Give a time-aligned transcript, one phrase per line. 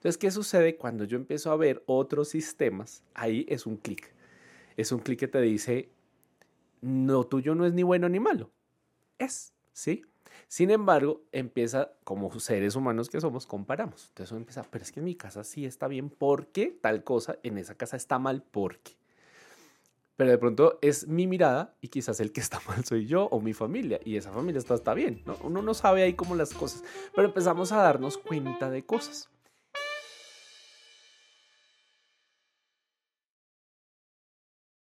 [0.00, 3.04] Entonces, ¿qué sucede cuando yo empiezo a ver otros sistemas?
[3.12, 4.14] Ahí es un clic.
[4.78, 5.90] Es un clic que te dice,
[6.80, 8.50] no tuyo no es ni bueno ni malo.
[9.18, 10.00] Es, ¿sí?
[10.48, 14.06] Sin embargo, empieza, como seres humanos que somos, comparamos.
[14.08, 17.38] Entonces uno empieza, pero es que en mi casa sí está bien porque tal cosa,
[17.42, 18.96] en esa casa está mal porque.
[20.16, 23.38] Pero de pronto es mi mirada y quizás el que está mal soy yo o
[23.38, 25.22] mi familia y esa familia está, está bien.
[25.26, 25.36] ¿no?
[25.42, 26.82] Uno no sabe ahí cómo las cosas,
[27.14, 29.28] pero empezamos a darnos cuenta de cosas.